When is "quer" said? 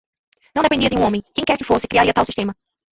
1.45-1.57